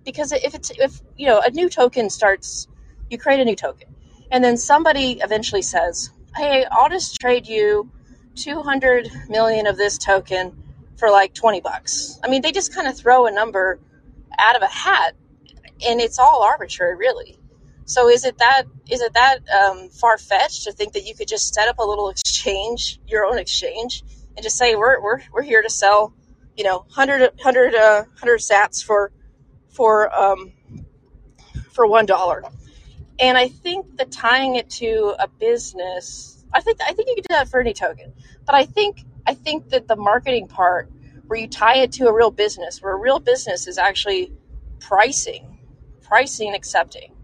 because 0.05 0.33
if 0.33 0.55
it's 0.55 0.71
if 0.71 1.01
you 1.17 1.27
know 1.27 1.41
a 1.41 1.51
new 1.51 1.69
token 1.69 2.11
starts 2.11 2.69
you 3.11 3.19
create 3.19 3.41
a 3.41 3.45
new 3.45 3.57
token 3.57 3.89
and 4.31 4.43
then 4.45 4.57
somebody 4.57 5.21
eventually 5.23 5.63
says 5.63 6.11
hey 6.37 6.67
i'll 6.71 6.89
just 6.89 7.19
trade 7.21 7.47
you 7.47 7.91
200 8.35 9.09
million 9.29 9.67
of 9.67 9.77
this 9.77 9.99
token 9.99 10.53
for 10.97 11.11
like 11.11 11.35
20 11.35 11.61
bucks. 11.61 12.19
I 12.23 12.29
mean 12.29 12.43
they 12.43 12.53
just 12.53 12.75
kind 12.75 12.87
of 12.87 12.97
throw 12.97 13.27
a 13.27 13.31
number 13.31 13.79
out 14.39 14.57
of 14.57 14.63
a 14.63 14.67
hat 14.67 15.15
and 15.87 16.01
it's 16.01 16.19
all 16.19 16.43
arbitrary 16.43 16.97
really 16.97 17.39
so 17.85 18.09
is 18.09 18.25
it 18.25 18.39
that 18.39 18.65
is 18.91 19.01
it 19.01 19.13
that 19.15 19.39
um, 19.49 19.89
far 19.91 20.19
fetched 20.19 20.65
to 20.65 20.73
think 20.73 20.93
that 20.95 21.05
you 21.05 21.15
could 21.15 21.29
just 21.29 21.55
set 21.55 21.69
up 21.69 21.79
a 21.79 21.85
little 21.85 22.09
exchange, 22.09 23.01
your 23.07 23.25
own 23.25 23.39
exchange, 23.39 24.03
and 24.37 24.43
just 24.43 24.57
say 24.57 24.75
we're 24.75 25.01
we're, 25.03 25.21
we're 25.33 25.43
here 25.43 25.63
to 25.63 25.71
sell 25.71 26.15
you 26.57 26.65
know, 26.65 26.79
100, 26.79 27.21
100, 27.21 27.75
uh, 27.75 28.05
100 28.05 28.41
sats 28.41 28.83
for, 28.85 29.13
for, 29.69 30.15
um, 30.15 30.53
for 31.73 31.87
$1. 31.87 32.53
And 33.19 33.39
I 33.39 33.49
think 33.49 33.97
that 33.97 34.11
tying 34.11 34.57
it 34.57 34.71
to 34.71 35.15
a 35.19 35.29
business, 35.29 36.45
I 36.53 36.61
think, 36.61 36.79
I 36.83 36.93
think 36.93 37.09
you 37.09 37.17
could 37.17 37.25
do 37.29 37.35
that 37.35 37.49
for 37.49 37.61
any 37.61 37.73
token, 37.73 38.13
but 38.45 38.55
I 38.55 38.65
think, 38.65 39.03
I 39.27 39.35
think 39.35 39.71
that 39.71 39.89
the 39.89 39.97
marketing 39.97 40.49
part 40.49 40.91
where 41.27 41.39
you 41.39 41.49
tie 41.49 41.79
it 41.79 41.93
to 41.93 42.07
a 42.07 42.13
real 42.13 42.31
business, 42.31 42.83
where 42.83 42.93
a 42.93 42.99
real 42.99 43.19
business 43.19 43.67
is 43.67 43.79
actually 43.79 44.33
pricing, 44.79 45.59
pricing 46.03 46.55
accepting, 46.55 47.15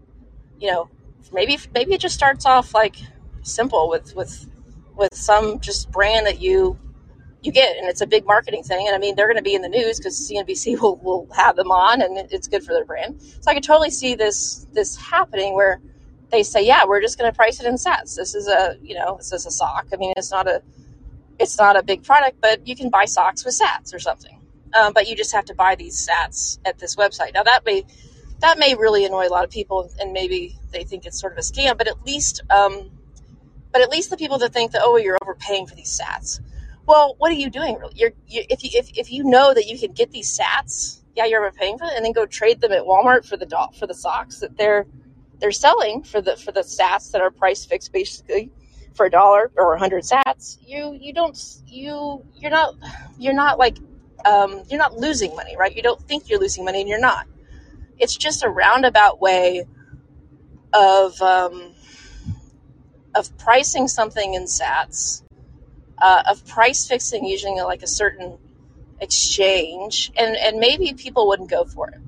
you 0.61 0.71
know, 0.71 0.89
maybe, 1.33 1.57
maybe 1.73 1.93
it 1.93 1.99
just 1.99 2.15
starts 2.15 2.45
off 2.45 2.73
like 2.73 2.95
simple 3.41 3.89
with, 3.89 4.15
with, 4.15 4.49
with 4.95 5.13
some 5.13 5.59
just 5.59 5.91
brand 5.91 6.27
that 6.27 6.41
you 6.41 6.79
you 7.41 7.51
get, 7.51 7.75
and 7.77 7.89
it's 7.89 8.01
a 8.01 8.07
big 8.07 8.25
marketing 8.25 8.63
thing. 8.63 8.87
And 8.87 8.95
I 8.95 8.99
mean, 8.99 9.15
they're 9.15 9.27
going 9.27 9.37
to 9.37 9.43
be 9.43 9.55
in 9.55 9.61
the 9.61 9.69
news 9.69 9.97
because 9.97 10.29
CNBC 10.29 10.79
will, 10.81 10.97
will 10.97 11.27
have 11.35 11.55
them 11.55 11.71
on, 11.71 12.01
and 12.01 12.17
it's 12.31 12.47
good 12.47 12.63
for 12.63 12.73
their 12.73 12.85
brand. 12.85 13.21
So 13.21 13.49
I 13.49 13.53
could 13.53 13.63
totally 13.63 13.89
see 13.89 14.15
this 14.15 14.67
this 14.73 14.95
happening 14.95 15.55
where 15.55 15.81
they 16.29 16.43
say, 16.43 16.65
"Yeah, 16.65 16.85
we're 16.85 17.01
just 17.01 17.17
going 17.17 17.31
to 17.31 17.35
price 17.35 17.59
it 17.59 17.65
in 17.65 17.75
Sats. 17.75 18.15
This 18.15 18.35
is 18.35 18.47
a 18.47 18.77
you 18.81 18.95
know, 18.95 19.17
this 19.17 19.33
is 19.33 19.45
a 19.45 19.51
sock. 19.51 19.87
I 19.91 19.97
mean, 19.97 20.13
it's 20.17 20.31
not 20.31 20.47
a 20.47 20.61
it's 21.39 21.57
not 21.57 21.75
a 21.75 21.83
big 21.83 22.03
product, 22.03 22.39
but 22.41 22.67
you 22.67 22.75
can 22.75 22.89
buy 22.89 23.05
socks 23.05 23.43
with 23.43 23.59
Sats 23.59 23.93
or 23.93 23.99
something. 23.99 24.37
Um, 24.73 24.93
but 24.93 25.07
you 25.07 25.15
just 25.15 25.33
have 25.33 25.45
to 25.45 25.55
buy 25.55 25.75
these 25.75 26.07
Sats 26.07 26.59
at 26.63 26.77
this 26.79 26.95
website. 26.95 27.33
Now 27.33 27.43
that 27.43 27.65
may 27.65 27.85
that 28.41 28.59
may 28.59 28.75
really 28.75 29.05
annoy 29.05 29.27
a 29.27 29.29
lot 29.29 29.43
of 29.43 29.49
people, 29.49 29.89
and 29.99 30.11
maybe 30.13 30.57
they 30.71 30.83
think 30.83 31.05
it's 31.05 31.19
sort 31.19 31.33
of 31.33 31.39
a 31.39 31.41
scam. 31.41 31.77
But 31.77 31.87
at 31.87 32.03
least, 32.05 32.41
um, 32.49 32.91
but 33.71 33.81
at 33.81 33.89
least 33.89 34.09
the 34.09 34.17
people 34.17 34.37
that 34.39 34.53
think 34.53 34.71
that 34.71 34.81
oh 34.83 34.97
you're 34.97 35.17
overpaying 35.21 35.67
for 35.67 35.75
these 35.75 35.99
Sats. 35.99 36.39
Well, 36.85 37.15
what 37.19 37.31
are 37.31 37.35
you 37.35 37.49
doing 37.49 37.77
really? 37.77 37.93
You're 37.95 38.11
you, 38.27 38.43
if 38.49 38.63
you 38.63 38.71
if, 38.73 38.89
if 38.97 39.11
you 39.11 39.23
know 39.23 39.53
that 39.53 39.65
you 39.65 39.79
can 39.79 39.93
get 39.93 40.11
these 40.11 40.37
Sats, 40.37 41.01
yeah, 41.15 41.25
you're 41.25 41.45
overpaying 41.45 41.77
for 41.77 41.85
it, 41.85 41.93
and 41.95 42.03
then 42.03 42.11
go 42.11 42.25
trade 42.25 42.61
them 42.61 42.71
at 42.71 42.83
Walmart 42.83 43.25
for 43.25 43.37
the 43.37 43.47
for 43.77 43.87
the 43.87 43.93
socks 43.93 44.39
that 44.39 44.57
they're 44.57 44.85
they're 45.39 45.51
selling 45.51 46.03
for 46.03 46.21
the 46.21 46.35
for 46.35 46.51
the 46.51 46.61
Sats 46.61 47.11
that 47.11 47.21
are 47.21 47.31
price 47.31 47.65
fixed 47.65 47.93
basically 47.93 48.51
for 48.93 49.05
a 49.05 49.09
dollar 49.09 49.51
or 49.55 49.73
a 49.73 49.79
hundred 49.79 50.03
Sats. 50.03 50.57
You 50.65 50.97
you 50.99 51.13
don't 51.13 51.37
you 51.67 52.25
you're 52.35 52.51
not 52.51 52.75
you're 53.19 53.33
not 53.33 53.59
like 53.59 53.77
um, 54.25 54.63
you're 54.69 54.79
not 54.79 54.97
losing 54.97 55.35
money, 55.35 55.55
right? 55.57 55.75
You 55.75 55.81
don't 55.81 56.01
think 56.07 56.29
you're 56.29 56.39
losing 56.39 56.65
money, 56.65 56.81
and 56.81 56.89
you're 56.89 56.99
not. 56.99 57.27
It's 58.01 58.17
just 58.17 58.43
a 58.43 58.49
roundabout 58.49 59.21
way 59.21 59.65
of 60.73 61.21
um, 61.21 61.75
of 63.13 63.37
pricing 63.37 63.87
something 63.87 64.33
in 64.33 64.45
Sats, 64.45 65.23
uh, 66.01 66.23
of 66.29 66.45
price 66.47 66.87
fixing 66.87 67.25
using 67.25 67.57
like 67.57 67.83
a 67.83 67.87
certain 67.87 68.37
exchange, 68.99 70.11
and 70.17 70.35
and 70.35 70.59
maybe 70.59 70.93
people 70.93 71.27
wouldn't 71.27 71.49
go 71.49 71.63
for 71.63 71.89
it. 71.89 71.99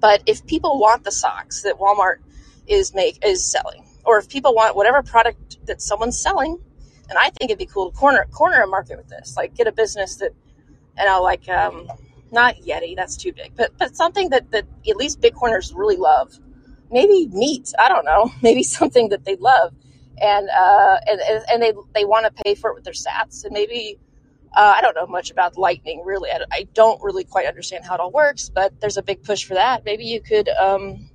But 0.00 0.22
if 0.26 0.44
people 0.46 0.78
want 0.78 1.04
the 1.04 1.12
socks 1.12 1.62
that 1.62 1.78
Walmart 1.78 2.16
is 2.66 2.94
make 2.94 3.24
is 3.24 3.50
selling, 3.50 3.86
or 4.04 4.18
if 4.18 4.28
people 4.28 4.54
want 4.54 4.76
whatever 4.76 5.02
product 5.02 5.64
that 5.66 5.80
someone's 5.80 6.18
selling, 6.18 6.58
and 7.08 7.18
I 7.18 7.30
think 7.30 7.50
it'd 7.50 7.58
be 7.58 7.66
cool 7.66 7.90
to 7.90 7.96
corner 7.96 8.26
corner 8.32 8.60
a 8.60 8.66
market 8.66 8.98
with 8.98 9.08
this, 9.08 9.36
like 9.36 9.54
get 9.54 9.66
a 9.68 9.72
business 9.72 10.16
that 10.16 10.32
you 10.98 11.04
know, 11.04 11.22
like 11.22 11.48
um, 11.48 11.88
not 12.32 12.56
Yeti, 12.56 12.96
that's 12.96 13.16
too 13.16 13.32
big, 13.32 13.52
but 13.56 13.72
but 13.78 13.96
something 13.96 14.30
that 14.30 14.50
that 14.50 14.66
at 14.88 14.96
least 14.96 15.20
Bitcoiners 15.20 15.72
really 15.74 15.96
love. 15.96 16.38
Maybe 16.90 17.26
meat, 17.32 17.72
I 17.78 17.88
don't 17.88 18.04
know, 18.04 18.30
maybe 18.42 18.62
something 18.62 19.08
that 19.10 19.24
they 19.24 19.36
love, 19.36 19.74
and 20.20 20.48
uh, 20.48 20.98
and 21.06 21.20
and 21.50 21.62
they 21.62 21.72
they 21.94 22.04
want 22.04 22.26
to 22.26 22.42
pay 22.44 22.54
for 22.54 22.70
it 22.70 22.74
with 22.74 22.84
their 22.84 22.94
Sats, 22.94 23.44
and 23.44 23.52
maybe. 23.52 23.98
Uh, 24.56 24.76
I 24.78 24.80
don't 24.80 24.94
know 24.94 25.06
much 25.06 25.30
about 25.30 25.58
Lightning, 25.58 26.02
really. 26.02 26.30
I, 26.30 26.40
I, 26.50 26.66
don't 26.72 27.02
really 27.02 27.24
quite 27.24 27.46
understand 27.46 27.84
how 27.84 27.94
it 27.94 28.00
all 28.00 28.10
works, 28.10 28.48
but 28.48 28.80
there's 28.80 28.96
a 28.96 29.02
big 29.02 29.22
push 29.22 29.44
for 29.44 29.52
that. 29.52 29.84
Maybe 29.84 30.06
you 30.06 30.22
could, 30.22 30.48
um, 30.48 31.10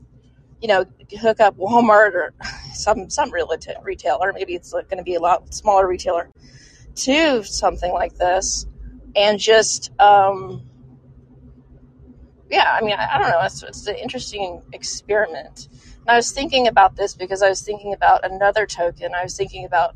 you 0.61 0.67
know, 0.67 0.85
hook 1.19 1.39
up 1.39 1.57
Walmart 1.57 2.13
or 2.13 2.33
some 2.73 3.09
some 3.09 3.31
real 3.31 3.51
retailer. 3.81 4.31
Maybe 4.31 4.53
it's 4.53 4.71
going 4.71 4.97
to 4.97 5.03
be 5.03 5.15
a 5.15 5.19
lot 5.19 5.51
smaller 5.55 5.87
retailer 5.87 6.29
to 6.97 7.43
something 7.43 7.91
like 7.91 8.13
this, 8.15 8.67
and 9.15 9.39
just 9.39 9.91
um, 9.99 10.69
yeah, 12.51 12.77
I 12.79 12.83
mean, 12.83 12.95
I, 12.99 13.15
I 13.15 13.17
don't 13.17 13.29
know. 13.29 13.39
It's, 13.43 13.63
it's 13.63 13.87
an 13.87 13.95
interesting 13.95 14.61
experiment. 14.73 15.69
And 16.01 16.09
I 16.09 16.15
was 16.17 16.31
thinking 16.31 16.67
about 16.67 16.97
this 16.97 17.15
because 17.15 17.41
I 17.41 17.49
was 17.49 17.61
thinking 17.61 17.93
about 17.93 18.25
another 18.25 18.65
token. 18.65 19.15
I 19.15 19.23
was 19.23 19.37
thinking 19.37 19.63
about, 19.63 19.95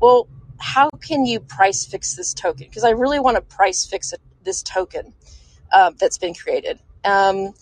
well, 0.00 0.28
how 0.58 0.90
can 1.00 1.24
you 1.24 1.40
price 1.40 1.86
fix 1.86 2.14
this 2.14 2.34
token? 2.34 2.66
Because 2.68 2.84
I 2.84 2.90
really 2.90 3.18
want 3.18 3.36
to 3.36 3.40
price 3.40 3.86
fix 3.86 4.12
this 4.42 4.62
token 4.62 5.14
uh, 5.72 5.92
that's 5.98 6.18
been 6.18 6.34
created. 6.34 6.78
Um, 7.04 7.54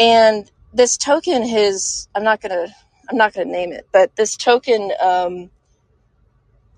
and 0.00 0.50
this 0.72 0.96
token 0.96 1.46
has, 1.46 2.08
I'm 2.14 2.24
not 2.24 2.40
gonna, 2.40 2.74
I'm 3.08 3.16
not 3.16 3.34
gonna 3.34 3.50
name 3.50 3.72
it, 3.72 3.86
but 3.92 4.16
this 4.16 4.36
token 4.36 4.92
um, 5.00 5.50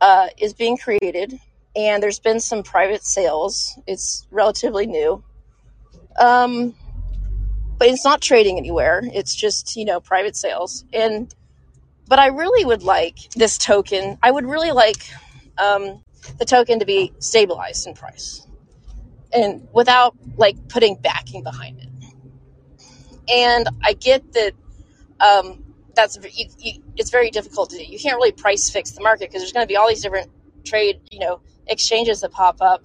uh, 0.00 0.28
is 0.36 0.52
being 0.52 0.76
created 0.76 1.40
and 1.74 2.02
there's 2.02 2.20
been 2.20 2.40
some 2.40 2.62
private 2.62 3.02
sales. 3.04 3.78
It's 3.86 4.26
relatively 4.30 4.86
new. 4.86 5.24
Um, 6.18 6.74
but 7.78 7.88
it's 7.88 8.04
not 8.04 8.20
trading 8.20 8.58
anywhere. 8.58 9.02
It's 9.04 9.34
just, 9.34 9.76
you 9.76 9.84
know, 9.84 10.00
private 10.00 10.36
sales. 10.36 10.84
And, 10.92 11.32
but 12.08 12.18
I 12.18 12.28
really 12.28 12.64
would 12.64 12.82
like 12.82 13.30
this 13.36 13.56
token, 13.58 14.18
I 14.22 14.30
would 14.30 14.44
really 14.44 14.72
like 14.72 15.08
um, 15.56 16.02
the 16.38 16.44
token 16.44 16.80
to 16.80 16.84
be 16.84 17.12
stabilized 17.18 17.86
in 17.86 17.94
price 17.94 18.46
and 19.32 19.68
without 19.72 20.16
like 20.36 20.68
putting 20.68 20.96
backing 20.96 21.42
behind 21.42 21.78
it. 21.80 21.88
And 23.30 23.68
I 23.84 23.92
get 23.92 24.32
that 24.32 24.52
um, 25.20 25.64
that's 25.94 26.18
you, 26.32 26.46
you, 26.58 26.82
it's 26.96 27.10
very 27.10 27.30
difficult 27.30 27.70
to 27.70 27.76
do. 27.76 27.84
You 27.84 27.98
can't 27.98 28.16
really 28.16 28.32
price 28.32 28.70
fix 28.70 28.92
the 28.92 29.02
market 29.02 29.28
because 29.28 29.42
there's 29.42 29.52
going 29.52 29.64
to 29.64 29.68
be 29.68 29.76
all 29.76 29.88
these 29.88 30.02
different 30.02 30.30
trade, 30.64 31.00
you 31.10 31.18
know, 31.18 31.40
exchanges 31.66 32.20
that 32.22 32.30
pop 32.32 32.60
up 32.60 32.84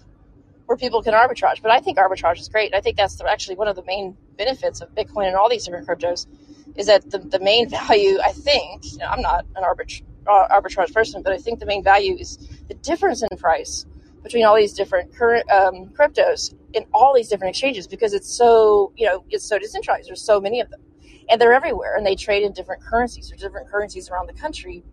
where 0.65 0.77
people 0.77 1.01
can 1.01 1.13
arbitrage. 1.13 1.62
But 1.62 1.72
I 1.72 1.79
think 1.79 1.98
arbitrage 1.98 2.39
is 2.39 2.50
great. 2.50 2.74
I 2.74 2.82
think 2.82 2.98
that's 2.98 3.20
actually 3.22 3.55
one 3.55 3.67
of 3.67 3.75
the 3.75 3.84
main 3.84 4.17
benefits 4.38 4.82
of 4.82 4.93
Bitcoin 4.96 5.27
and 5.27 5.36
all 5.36 5.50
these 5.50 5.65
different 5.65 5.88
cryptos 5.88 6.27
is 6.75 6.88
that 6.88 7.10
the, 7.12 7.20
the 7.20 7.39
main 7.39 7.70
value, 7.88 8.20
I 8.24 8.32
think, 8.32 8.91
you 8.91 9.00
know, 9.00 9.08
I'm 9.08 9.22
not 9.22 9.46
an 9.55 9.63
uh, 9.63 10.48
arbitrage 10.50 10.93
person, 10.93 11.22
but 11.22 11.34
I 11.34 11.38
think 11.38 11.60
the 11.60 11.65
main 11.65 11.84
value 11.84 12.15
is 12.17 12.38
the 12.67 12.74
difference 12.75 13.22
in 13.22 13.38
price 13.38 13.86
between 14.24 14.46
all 14.46 14.55
these 14.55 14.74
different 14.74 15.13
current 15.13 15.50
um, 15.51 15.89
cryptos 15.89 16.53
in 16.74 16.86
all 16.93 17.13
these 17.13 17.27
different 17.27 17.50
exchanges 17.50 17.88
because 17.88 18.13
it's 18.13 18.34
so, 18.34 18.93
you 18.96 19.05
know, 19.05 19.25
it's 19.29 19.46
so 19.46 19.60
decentralized. 19.60 20.08
There's 20.08 20.22
so 20.22 20.39
many 20.39 20.62
of 20.62 20.70
them 20.70 20.82
and 21.29 21.39
they're 21.39 21.53
everywhere 21.53 21.96
and 21.98 22.05
they 22.05 22.15
trade 22.15 22.43
in 22.43 22.53
different 22.53 22.82
currencies 22.84 23.32
or 23.32 23.36
different 23.36 23.70
currencies 23.70 24.10
around 24.10 24.27
the 24.27 24.34
country 24.34 24.84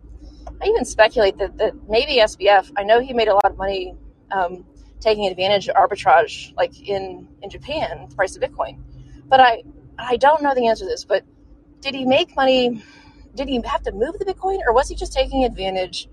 I 0.61 0.67
even 0.67 0.85
speculate 0.85 1.37
that, 1.37 1.57
that 1.57 1.73
maybe 1.89 2.17
SBF, 2.17 2.71
I 2.77 2.83
know 2.83 2.99
he 2.99 3.13
made 3.13 3.27
a 3.27 3.33
lot 3.33 3.45
of 3.45 3.57
money 3.57 3.95
um, 4.31 4.65
taking 5.01 5.27
advantage 5.27 5.67
of 5.67 5.75
arbitrage, 5.75 6.55
like 6.55 6.79
in, 6.87 7.27
in 7.41 7.49
Japan, 7.49 8.07
the 8.09 8.15
price 8.15 8.35
of 8.35 8.41
Bitcoin. 8.41 8.79
But 9.27 9.39
I, 9.39 9.63
I 9.97 10.17
don't 10.17 10.41
know 10.41 10.55
the 10.55 10.67
answer 10.67 10.85
to 10.85 10.89
this, 10.89 11.03
but 11.03 11.23
did 11.81 11.95
he 11.95 12.05
make 12.05 12.35
money? 12.35 12.83
Did 13.35 13.49
he 13.49 13.61
have 13.65 13.83
to 13.83 13.91
move 13.91 14.17
the 14.19 14.25
Bitcoin 14.25 14.59
or 14.65 14.73
was 14.73 14.87
he 14.87 14.95
just 14.95 15.13
taking 15.13 15.43
advantage 15.43 16.07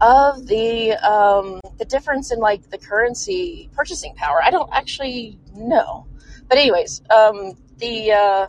of 0.00 0.46
the, 0.46 0.92
um, 0.94 1.60
the 1.78 1.84
difference 1.84 2.32
in 2.32 2.38
like 2.38 2.70
the 2.70 2.78
currency 2.78 3.70
purchasing 3.74 4.14
power? 4.14 4.42
I 4.42 4.50
don't 4.50 4.70
actually 4.72 5.38
know. 5.54 6.06
But 6.48 6.58
anyways, 6.58 7.02
um, 7.10 7.54
the, 7.78 8.12
uh, 8.12 8.46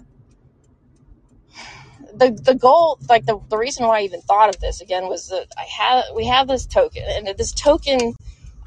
the 2.18 2.32
the 2.32 2.56
goal, 2.56 3.00
like 3.10 3.26
the, 3.26 3.40
the 3.50 3.58
reason 3.58 3.86
why 3.86 4.00
I 4.00 4.04
even 4.04 4.22
thought 4.22 4.50
of 4.50 4.60
this 4.60 4.82
again 4.82 5.08
was 5.08 5.28
that 5.30 5.48
I 5.58 5.64
have 5.64 6.06
we 6.16 6.26
have 6.26 6.48
this 6.48 6.66
token, 6.66 7.04
and 7.08 7.28
this 7.38 7.52
token 7.52 8.16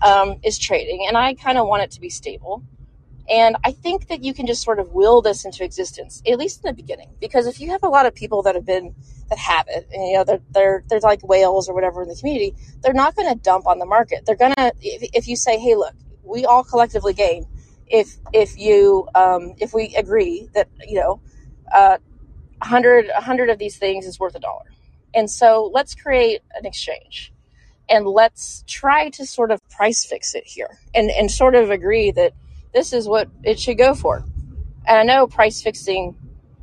um, 0.02 0.37
is 0.42 0.59
trading, 0.59 1.07
and 1.07 1.16
I 1.16 1.35
kind 1.35 1.59
of 1.59 1.66
want 1.66 1.83
it 1.83 1.90
to 1.92 2.00
be 2.00 2.11
stable. 2.11 2.64
And 3.28 3.57
I 3.64 3.71
think 3.71 4.09
that 4.09 4.25
you 4.25 4.35
can 4.35 4.47
just 4.47 4.62
sort 4.62 4.80
of 4.80 4.90
will 4.90 5.23
this 5.23 5.45
into 5.45 5.62
existence, 5.62 6.21
at 6.26 6.37
least 6.37 6.64
in 6.64 6.69
the 6.69 6.75
beginning, 6.75 7.11
because 7.21 7.47
if 7.47 7.61
you 7.61 7.71
have 7.71 7.83
a 7.85 7.88
lot 7.88 8.04
of 8.07 8.14
people 8.14 8.42
that 8.42 8.57
have 8.57 8.66
been 8.66 8.95
that 9.28 9.38
have 9.38 9.66
it, 9.69 9.88
and 9.92 10.09
you 10.09 10.14
know 10.14 10.25
they're 10.25 10.42
they're 10.50 10.85
they're 10.88 11.00
like 11.00 11.26
whales 11.26 11.69
or 11.69 11.75
whatever 11.75 12.02
in 12.02 12.09
the 12.09 12.16
community, 12.16 12.54
they're 12.83 12.92
not 12.92 13.14
going 13.14 13.28
to 13.28 13.38
dump 13.40 13.66
on 13.66 13.78
the 13.78 13.87
market. 13.87 14.25
They're 14.26 14.37
gonna 14.37 14.73
if, 14.80 15.11
if 15.12 15.28
you 15.28 15.37
say, 15.37 15.59
hey, 15.59 15.76
look, 15.76 15.95
we 16.25 16.45
all 16.45 16.64
collectively 16.64 17.12
gain 17.12 17.47
if 17.87 18.16
if 18.33 18.59
you 18.59 19.09
um, 19.14 19.54
if 19.59 19.73
we 19.75 19.95
agree 19.97 20.49
that 20.54 20.69
you 20.87 20.99
know 20.99 21.21
uh, 21.73 21.99
100, 22.61 23.07
100 23.07 23.50
of 23.50 23.59
these 23.59 23.76
things 23.76 24.07
is 24.07 24.19
worth 24.19 24.35
a 24.35 24.38
dollar. 24.38 24.66
And 25.14 25.30
so 25.30 25.71
let's 25.73 25.95
create 25.95 26.42
an 26.54 26.66
exchange 26.66 27.33
and 27.90 28.06
let's 28.06 28.64
try 28.66 29.11
to 29.11 29.26
sort 29.26 29.50
of 29.50 29.61
price 29.68 30.04
fix 30.04 30.35
it 30.35 30.44
here 30.47 30.78
and, 30.94 31.11
and 31.11 31.30
sort 31.30 31.54
of 31.54 31.70
agree 31.70 32.12
that 32.12 32.32
this 32.73 32.92
is 32.92 33.09
what 33.09 33.28
it 33.42 33.59
should 33.59 33.78
go 33.78 33.94
for. 33.94 34.25
And 34.87 34.99
I 34.99 35.02
know 35.02 35.26
price 35.26 35.61
fixing 35.61 36.16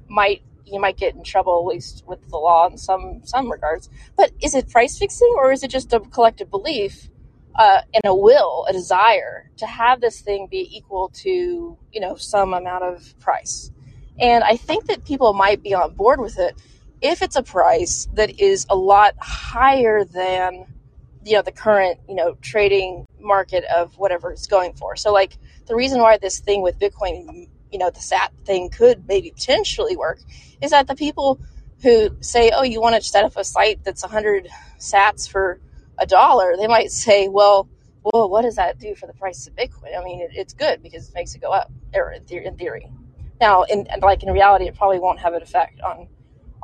might 0.08 0.42
you 0.66 0.82
might 0.82 0.98
get 0.98 1.16
in 1.16 1.24
trouble 1.24 1.60
at 1.60 1.74
least 1.74 2.04
with 2.08 2.28
the 2.30 2.38
law 2.38 2.68
in 2.68 2.78
some 2.78 3.22
some 3.24 3.52
regards. 3.52 3.90
But 4.16 4.32
is 4.42 4.56
it 4.56 4.70
price 4.70 4.98
fixing 4.98 5.34
or 5.38 5.52
is 5.52 5.64
it 5.64 5.70
just 5.70 5.94
a 5.94 6.00
collective 6.00 6.50
belief 6.50 7.10
uh, 7.56 7.82
and 7.94 8.04
a 8.06 8.16
will, 8.16 8.66
a 8.70 8.74
desire 8.74 9.50
to 9.58 9.66
have 9.66 10.02
this 10.02 10.22
thing 10.22 10.48
be 10.50 10.70
equal 10.76 11.10
to 11.16 11.78
you 11.92 12.00
know 12.00 12.16
some 12.16 12.54
amount 12.54 12.84
of 12.84 13.18
price? 13.20 13.72
And 14.20 14.44
I 14.44 14.58
think 14.58 14.88
that 14.88 15.06
people 15.06 15.34
might 15.34 15.62
be 15.62 15.74
on 15.74 15.94
board 15.94 16.20
with 16.20 16.40
it 16.40 16.56
if 17.02 17.22
it's 17.22 17.36
a 17.36 17.44
price 17.44 18.08
that 18.14 18.40
is 18.40 18.66
a 18.70 18.76
lot 18.76 19.14
higher 19.20 20.04
than 20.04 20.66
you 21.28 21.34
know 21.34 21.42
the 21.42 21.52
current 21.52 22.00
you 22.08 22.16
know 22.16 22.38
trading 22.42 23.06
market 23.20 23.66
of 23.66 23.98
whatever 23.98 24.32
it's 24.32 24.48
going 24.48 24.74
for. 24.74 24.96
So 24.96 25.12
like 25.12 25.38
the 25.66 25.76
reason 25.76 26.00
why 26.00 26.18
this 26.18 26.40
thing 26.40 26.62
with 26.62 26.80
Bitcoin, 26.80 27.48
you 27.72 27.80
know, 27.80 27.90
the 27.90 28.00
SAT 28.00 28.32
thing 28.46 28.70
could 28.70 29.06
maybe 29.08 29.32
potentially 29.32 29.98
work 29.98 30.20
is 30.62 30.72
that 30.72 30.88
the 30.88 30.96
people 30.96 31.40
who 31.84 32.16
say, 32.22 32.52
"Oh, 32.54 32.64
you 32.64 32.82
want 32.82 32.96
to 32.96 33.02
set 33.02 33.26
up 33.26 33.34
a 33.36 33.44
site 33.44 33.84
that's 33.84 34.04
100 34.04 34.48
Sats 34.80 35.30
for 35.30 35.60
a 35.98 36.06
dollar," 36.06 36.56
they 36.56 36.68
might 36.68 36.92
say, 36.92 37.28
"Well, 37.28 37.68
well, 38.04 38.30
what 38.30 38.44
does 38.44 38.56
that 38.56 38.80
do 38.80 38.96
for 38.96 39.08
the 39.08 39.14
price 39.14 39.48
of 39.48 39.56
Bitcoin? 39.56 40.00
I 40.00 40.04
mean, 40.04 40.22
it, 40.22 40.32
it's 40.34 40.54
good 40.54 40.82
because 40.82 41.10
it 41.10 41.14
makes 41.14 41.36
it 41.36 41.42
go 41.42 41.52
up, 41.52 41.70
or 41.94 42.12
in 42.14 42.56
theory. 42.56 42.90
Now, 43.42 43.64
in 43.64 43.86
like 44.02 44.24
in 44.24 44.32
reality, 44.32 44.66
it 44.66 44.76
probably 44.76 45.00
won't 45.00 45.20
have 45.20 45.34
an 45.34 45.42
effect 45.42 45.82
on 45.82 46.08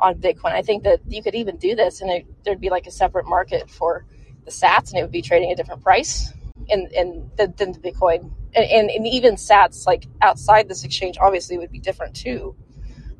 on 0.00 0.16
Bitcoin. 0.16 0.52
I 0.52 0.62
think 0.62 0.84
that 0.84 1.00
you 1.06 1.22
could 1.22 1.34
even 1.34 1.56
do 1.56 1.74
this, 1.76 2.00
and 2.00 2.10
it, 2.10 2.26
there'd 2.44 2.60
be 2.60 2.70
like 2.70 2.86
a 2.86 2.90
separate 2.90 3.26
market 3.26 3.70
for 3.70 4.04
the 4.44 4.50
Sats, 4.50 4.90
and 4.90 4.98
it 4.98 5.02
would 5.02 5.12
be 5.12 5.22
trading 5.22 5.50
a 5.50 5.56
different 5.56 5.82
price. 5.82 6.32
in 6.68 6.88
in 6.92 7.30
than, 7.36 7.54
than 7.56 7.72
the 7.72 7.78
Bitcoin, 7.78 8.30
and, 8.54 8.64
and 8.64 8.90
and 8.90 9.06
even 9.06 9.34
Sats 9.34 9.86
like 9.86 10.06
outside 10.22 10.68
this 10.68 10.84
exchange 10.84 11.18
obviously 11.20 11.58
would 11.58 11.70
be 11.70 11.78
different 11.78 12.14
too. 12.14 12.54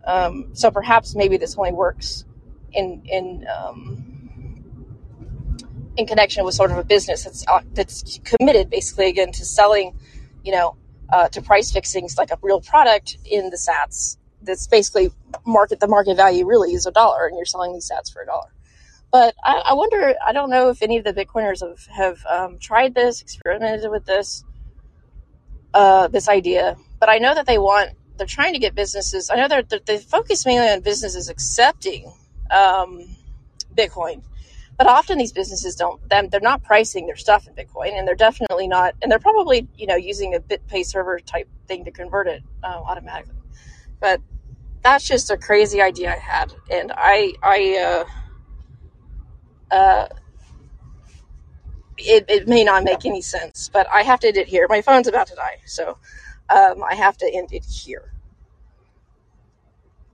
Um, 0.07 0.51
so 0.55 0.71
perhaps 0.71 1.15
maybe 1.15 1.37
this 1.37 1.57
only 1.57 1.73
works 1.73 2.25
in 2.73 3.03
in 3.05 3.47
um, 3.55 4.05
in 5.97 6.07
connection 6.07 6.45
with 6.45 6.55
sort 6.55 6.71
of 6.71 6.79
a 6.79 6.85
business 6.85 7.25
that's 7.25 7.45
uh, 7.47 7.61
that's 7.73 8.21
committed 8.25 8.71
basically 8.71 9.09
again 9.09 9.33
to 9.33 9.45
selling, 9.45 9.99
you 10.43 10.53
know, 10.53 10.77
uh, 11.13 11.29
to 11.29 11.43
price 11.43 11.71
fixing 11.73 12.09
like 12.17 12.31
a 12.31 12.39
real 12.43 12.61
product 12.61 13.19
in 13.25 13.51
the 13.51 13.57
Sats. 13.57 14.17
That's 14.43 14.67
basically 14.67 15.11
market 15.47 15.81
the 15.81 15.89
market 15.89 16.17
value 16.17 16.47
really 16.47 16.73
is 16.75 16.87
a 16.87 16.93
dollar, 16.93 17.27
and 17.27 17.37
you're 17.37 17.47
selling 17.47 17.73
these 17.73 17.91
Sats 17.91 18.13
for 18.13 18.23
a 18.23 18.27
dollar. 18.27 18.53
But 19.15 19.37
I, 19.45 19.63
I 19.67 19.75
wonder. 19.75 20.17
I 20.27 20.33
don't 20.33 20.51
know 20.51 20.71
if 20.71 20.83
any 20.83 20.99
of 20.99 21.05
the 21.05 21.13
Bitcoiners 21.15 21.61
have 21.61 21.87
have 21.87 22.27
um, 22.27 22.59
tried 22.59 22.97
this, 22.97 23.23
experimented 23.23 23.89
with 23.89 24.05
this, 24.07 24.43
uh, 25.73 26.09
this 26.09 26.29
idea. 26.29 26.77
But 26.99 27.09
I 27.09 27.19
know 27.19 27.33
that 27.33 27.47
they 27.47 27.59
want. 27.59 27.91
They're 28.17 28.27
trying 28.27 28.55
to 28.55 28.59
get 28.59 28.75
businesses. 28.75 29.31
I 29.31 29.37
know 29.37 29.47
they're, 29.47 29.63
they're 29.63 29.79
they 29.87 29.99
focus 29.99 30.45
mainly 30.45 30.67
on 30.67 30.81
businesses 30.81 31.29
accepting 31.29 32.13
um, 32.51 33.07
Bitcoin 33.73 34.25
but 34.77 34.89
often 34.89 35.19
these 35.19 35.31
businesses 35.31 35.77
don't 35.77 36.09
them 36.09 36.29
they're 36.31 36.41
not 36.41 36.65
pricing 36.65 37.07
their 37.07 37.15
stuff 37.15 37.47
in 37.47 37.55
bitcoin 37.55 37.97
and 37.97 38.09
they're 38.09 38.17
definitely 38.17 38.67
not 38.67 38.93
and 39.01 39.13
they're 39.13 39.21
probably 39.21 39.69
you 39.77 39.87
know 39.87 39.95
using 39.95 40.35
a 40.35 40.41
bitpay 40.41 40.85
server 40.85 41.21
type 41.21 41.49
thing 41.69 41.85
to 41.85 41.93
convert 41.93 42.27
it 42.27 42.43
uh, 42.65 42.81
automatically 42.85 43.37
but 44.01 44.21
that's 44.83 45.07
just 45.07 45.31
a 45.31 45.37
crazy 45.37 45.81
idea 45.81 46.13
i 46.13 46.19
had 46.19 46.53
and 46.73 46.93
i 46.97 47.33
i 47.41 47.79
uh 47.79 48.24
uh 49.75 50.09
it, 51.99 52.27
it 52.29 52.49
may 52.49 52.65
not 52.65 52.85
make 52.85 53.07
any 53.07 53.23
sense 53.23 53.71
but 53.73 53.89
i 53.95 54.03
have 54.03 54.21
to 54.21 54.29
end 54.29 54.39
it 54.39 54.49
here. 54.49 54.67
My 54.71 54.83
phone's 54.83 55.09
about 55.09 55.29
to 55.29 55.37
die 55.37 55.59
so 55.67 55.99
um, 56.51 56.85
i 56.91 56.95
have 56.97 57.19
to 57.19 57.31
end 57.35 57.51
it 57.53 57.65
here 57.67 58.14